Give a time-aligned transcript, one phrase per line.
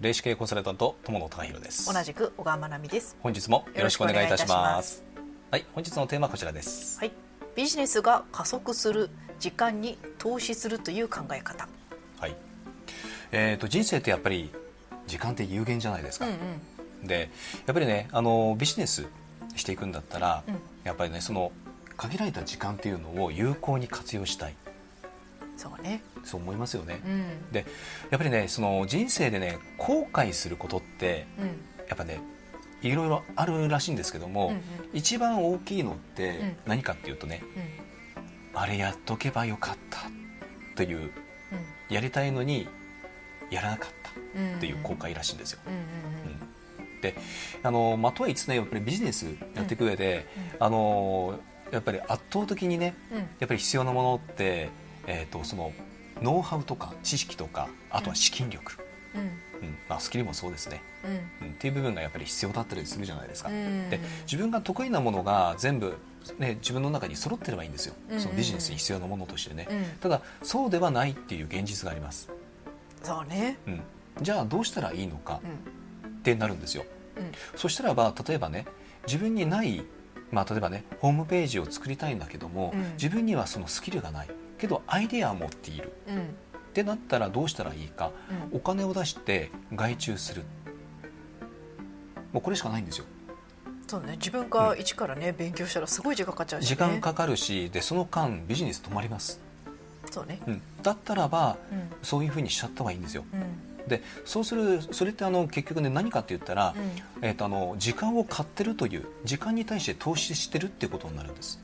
[0.00, 1.92] 霊視系コンサルタント友野孝弘です。
[1.92, 3.16] 同じく小川真奈美です。
[3.20, 5.04] 本日もよろしくお願いいたしよろしくお願いいたします。
[5.50, 7.00] はい本日のテーマはこちらです。
[7.00, 7.10] はい。
[7.56, 11.66] ビジネスが加速する時間に投資するという考え方。
[12.20, 12.36] はい。
[13.32, 14.52] えー、と人生ってやっぱり
[15.08, 16.32] 時間って有限じゃないですか、うん
[17.02, 17.08] うん。
[17.08, 17.28] で
[17.66, 19.04] やっぱりねあのビジネス
[19.56, 20.60] していくんだったら、うん。
[20.84, 21.50] やっぱりねその
[21.96, 24.54] 限られた時間っていうのを有効に活用したい
[25.58, 26.02] そうね。
[26.24, 27.52] そう思いますよね、うん。
[27.52, 27.66] で
[28.10, 31.46] やっぱりねその人生でね後悔することってうん。
[31.88, 32.20] やっぱね
[32.80, 34.62] いろいろあるらしいんですけども、うんうん。
[34.94, 36.56] 一番大きいのってうん。
[36.66, 37.42] 何かっていうとね、
[38.54, 38.60] うん。
[38.60, 40.00] あれやっとけばよかった
[40.76, 41.10] という
[41.90, 42.68] やりたいのに
[43.50, 45.60] やらなかったうんっていう後悔らしいんですよ。
[47.00, 47.14] で
[47.62, 50.26] あの、まあ、とはいつねやっぱりビジネスやっていく上で、
[50.58, 51.38] あの
[51.70, 52.96] やっぱり圧倒的にね
[53.38, 54.70] やっぱり必要なものって、
[55.08, 55.72] えー、とその
[56.22, 58.76] ノウハウとか知識とかあとは資金力、
[59.14, 59.20] うん。
[59.68, 59.76] うん。
[59.88, 60.82] まあ、スキルもそうですね、
[61.40, 61.46] うん。
[61.46, 63.48] うん、っていう部分がやっぱり必要だったりするじゃないですか。
[63.48, 63.90] うん。
[63.90, 65.96] で自分が得意なものが全部、
[66.38, 68.20] ね、自分の中に揃ってればいいんですよ、うん。
[68.20, 69.84] そのビジネスに必要なものとしてね、うん。
[70.00, 72.28] ただそうではないっていう現実があります、
[73.02, 73.58] そうね。
[73.66, 73.80] うん、
[74.20, 75.40] じゃあどうしたらいいのか
[76.04, 76.10] うん。
[76.10, 76.84] ってなるんですよ。
[77.16, 77.32] うん。
[77.56, 78.66] そしたらば例えばね
[79.06, 79.82] 自分にない、
[80.30, 82.92] まあ、例えばねホームページを作りたいんだけども、うん。
[82.92, 84.28] 自分にはそのスキルがない
[84.58, 85.92] けどアイデアを持っている。
[86.08, 86.18] うん。
[86.18, 86.20] っ
[86.74, 88.12] てなったらどうしたらいいか。
[88.52, 88.56] うん。
[88.58, 90.42] お金を出して外注する。
[92.32, 93.06] もうこれしかないんですよ。
[93.86, 94.12] そうね。
[94.12, 96.68] 自分が一からね勉強したらすごい時間かかっちゃうしね。
[96.68, 99.40] 時間かかるしでその間ビジネス止まります、
[100.10, 100.40] そうね。
[100.46, 101.90] うん、だったらばうん。
[102.02, 103.24] そういうふうにしちゃった方がいいんですよ。
[103.32, 103.88] うん。
[103.88, 107.26] でそうするそれってあの結局ね何かって言ったら、うん。
[107.26, 111.58] えー、とあの時間を買ってるという時間に対して投資してるっていうことになるんです、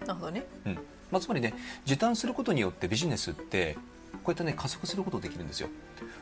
[0.00, 0.44] なるほどね。
[0.66, 0.78] うん
[1.10, 3.76] まあ、つまりね時短することによってビジネスって
[4.12, 5.68] こうやってね加速することできるんですよ。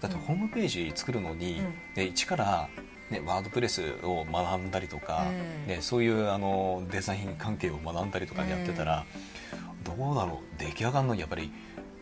[0.00, 0.22] だってうん。
[0.24, 1.74] ホームページ作るのに、うん。
[1.96, 2.68] ね、一から、
[3.10, 9.04] ね、ワードプレスを学んだりとか、うんね、そういうあのデザイン関係を学んだりとかやってたら、
[9.84, 10.58] どうだろう？
[10.58, 11.50] 出来上がるのにやっぱり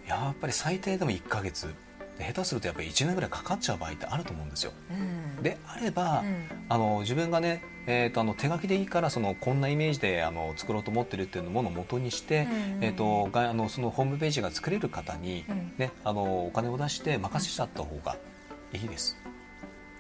[0.07, 1.75] やっぱり最低でも1ヶ月。
[2.19, 4.73] で下手するとやっぱり1年ぐらいかかっちゃう場合ってあると思うんですよ。
[4.91, 5.43] うん。
[5.43, 6.47] であれば、うん。
[6.69, 12.49] あの自分がね、えー、とあの手書きでいいからそのこんなイメージであの作ろうと思ってるっていうものを元にして、
[12.79, 15.73] うんえー、とがあのそのホームページが作れる方に、うん。
[15.79, 18.17] ね、あのお金を出して任せちゃった方が
[18.73, 19.17] いいです。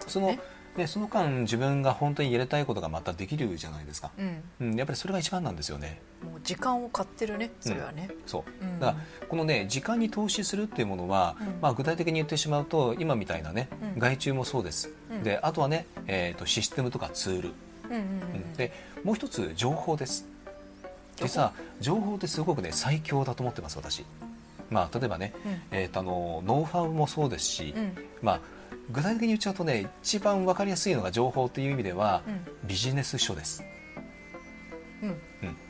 [0.06, 0.40] そのね
[0.76, 4.42] ね、その間自分が本当にやりたいことがまたできるじゃないですか、うん。
[4.60, 6.00] うん、やっぱりそれが一番なんですよね。
[6.24, 8.08] もう時間を買ってるねそれはね。
[8.24, 8.64] そう。
[8.64, 8.80] うん。
[8.80, 11.46] だからこのね時間に投資するっていうものは、うん。
[11.60, 13.98] まあ、具体的に言ってしまうと今みたいなね、うん。
[13.98, 15.22] 外注もそうです、うん。
[15.22, 17.52] であとはね、えー、とシステムとかツール、
[17.84, 18.04] うんうんう
[18.36, 18.72] んで
[19.04, 20.26] もう一つ情報です。
[21.16, 24.04] 実は情報ってすごくね最強だと思ってます私。
[24.70, 25.60] まあ例えばね、うん。
[25.70, 27.96] えー、とあのノウハウもそうですし、うん。
[28.22, 28.40] まあ
[28.90, 32.68] 具体的に言っちゃうとね一番わかりやすいのが情報っていう意味では、うん。
[32.68, 33.62] ビジネス書です、
[35.02, 35.08] うん。
[35.08, 35.16] うん、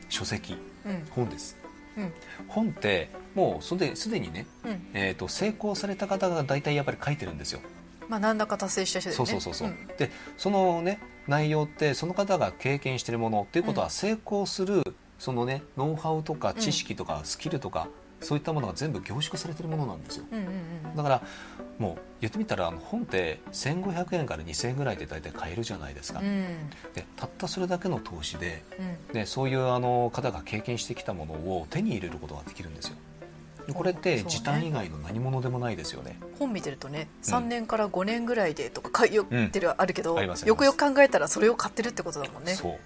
[0.08, 0.56] 書籍。
[0.86, 1.06] うん。
[1.10, 1.56] 本です。
[1.96, 2.12] うん。
[2.48, 4.86] 本ってもうそれですでにね、うん。
[4.94, 7.60] えー、と成功された方が大体やっぱり書いてるんですよ
[8.12, 9.26] まあ何らか達成した人だよね。
[9.26, 9.86] そうそうそうそう、ん。
[9.96, 13.90] でそのね内容ってその方が経験してるものっていうことはうん。
[13.90, 14.82] 成功する
[15.18, 17.88] そのねノウハウとか知識とかスキルとか、
[18.20, 20.26] そういったものが全部凝縮されてるものなんですよ。
[20.30, 21.22] うんうんうんだから
[21.78, 26.68] もう言ってみたらあの本って1500円から2000円ぐらいで大体買えるじゃないですか、うん。
[26.94, 28.62] でたったそれだけの投資で
[29.08, 29.14] うん。
[29.14, 32.96] でそういうあの方が経験してきたものを手に入れることができるんですよ。
[32.96, 33.11] で
[33.74, 36.18] これって時短以外の何物でもないですよね。
[36.38, 37.34] 本見てるとねうん。
[37.34, 40.48] 3年から5年ぐらいでとか書いてるあるけど、ありますあります。
[40.48, 42.54] よくよく考えたらそれを買ってるってことだもんね。
[42.54, 42.78] そう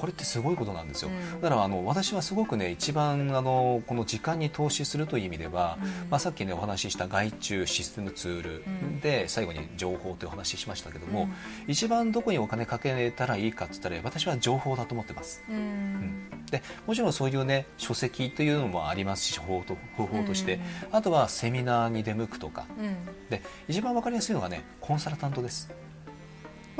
[0.00, 1.42] これってすごいことなんですよ、うん。
[1.42, 5.88] だからあの私はすごくね一番あのこの時間に投資するという意味では、うん。
[6.08, 9.00] まあ、さっきねお話しした外注システムツールうん。
[9.00, 11.30] で最後に情報というお話ししましたけども、うん。
[11.70, 15.44] 一番どこにお金かけたらいいかって言ったら私は情報だと思ってます。
[15.50, 16.30] うん。
[16.50, 20.58] でもちろんそういうね書籍というのもありますし方法と方法として、う
[20.94, 20.96] ん。
[20.96, 22.64] あとはセミナーに出向くとか。
[22.78, 22.96] うん。
[23.28, 25.70] で一番わかりやすいのがねコンサルタントです、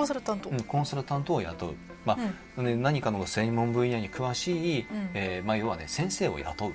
[0.00, 0.48] コンサルタント。
[0.48, 1.74] うん、コンサルタントを雇う、
[2.06, 2.18] ま
[2.56, 5.10] あね何かの専門分野に詳しい、うん。
[5.14, 6.72] えーまあ、要はね先生を雇う。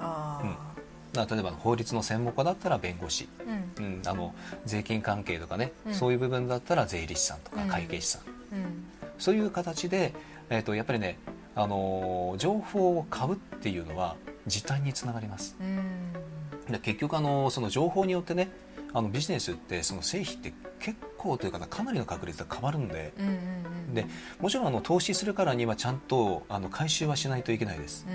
[0.00, 0.42] あ
[1.12, 3.42] だから例えば法律の専門家だったら弁護士、あ
[3.78, 3.84] うん。
[3.84, 5.94] うん、あの税金関係とかね、うん。
[5.94, 7.68] そういう部分だったら税理士さんとかうん。
[7.68, 8.22] 会計士さん、
[8.56, 8.84] うん。
[9.18, 10.12] そういう形で、
[10.48, 11.18] えー、とやっぱりね、
[11.54, 14.16] あのー情報を買うっていうのは
[14.48, 15.56] 時短につながります。
[15.60, 16.72] うん。
[16.72, 18.50] で結局、あのーその情報によってね
[18.92, 23.36] あのビジネスってその成否って結構というかなかなりの確率で変わるんでうんうんう
[23.90, 24.06] んで
[24.40, 28.06] もちろんあの投資するからにはちゃんとあの回収はしないといけないです、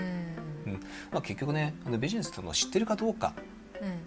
[0.65, 0.73] うん。
[0.73, 0.79] うん。
[1.11, 3.33] まあ、結局ねあのビジネスっていうのを知ってるかどうか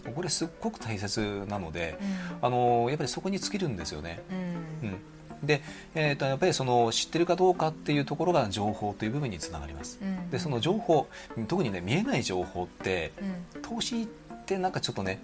[0.06, 0.12] うん。
[0.14, 1.98] これすっごく大切なので、
[2.40, 2.46] うん。
[2.46, 4.20] あのやっぱりそこに尽きるんですよね。
[4.82, 4.88] うん。
[4.88, 4.92] う
[5.44, 5.62] ん、で、
[5.94, 9.98] えー、とやっぱりその知ってるかどうかっていうところが情報という部分につながります。
[10.02, 10.30] うん。
[10.30, 11.06] でその情報
[11.46, 13.12] 特にね見えない情報って
[13.54, 13.62] うん。
[13.62, 14.06] 投資っ
[14.46, 15.20] てなんかちょっとね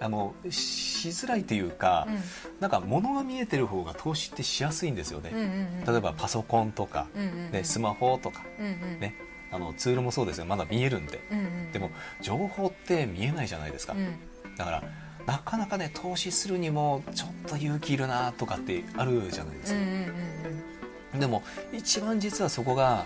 [0.00, 2.18] あのしづらいというか、うん。
[2.60, 5.30] なんか物が見えてる方が投資ってしやすいんですよね。
[5.32, 9.00] うんうん例えばパソコンとか、うんうんね、スマホとか、うんうん。
[9.00, 9.14] ね、
[9.52, 10.46] あのツールもそうですよ。
[10.46, 11.20] まだ見えるんで。
[11.30, 14.56] うんうんでも情報って見えないじゃないですか、うん。
[14.56, 14.82] だから
[15.26, 20.14] なかなかね投資するにもちょっと勇気いるなとかってあるじゃないですか、うんうん
[21.14, 21.20] うん。
[21.20, 21.42] でも
[21.72, 23.04] 一番実はそこが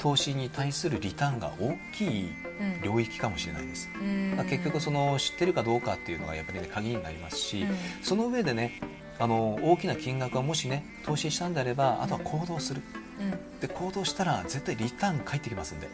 [0.00, 4.36] 投資に対するリターンが大きいうん領域かもしれないです、うん。
[4.48, 7.68] 結局その知ってるかどうかっていうのがやっぱりね鍵になりますし、うん。
[8.02, 8.80] その上でね
[9.18, 12.82] あの大きな金額がもしね投資したんであればあとは行動する。
[13.20, 13.60] うん。
[13.60, 15.88] で行動したら絶対リターン返ってきますんで、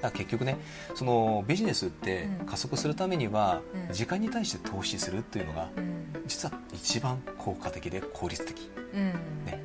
[0.00, 0.56] だ結局ね
[0.94, 2.46] そのビジネスってうん。
[2.46, 3.94] 加速するためにはうん。
[3.94, 6.22] 時間に対して投資するっていうのがうん。
[6.26, 8.70] 実は一番効果的で効率的。
[8.94, 9.12] うん。
[9.44, 9.59] ね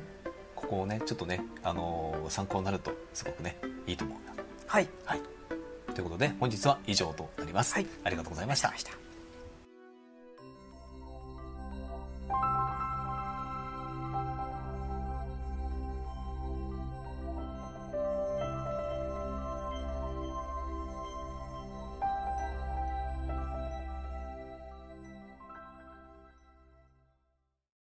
[0.66, 4.34] ここをねちょっとね、あのー参考になるとすごくねいいと思うな
[4.66, 4.88] はい。
[5.04, 5.20] はい。
[5.94, 7.86] ということで本日は以上となります、はい。
[8.04, 9.05] ありがとうございました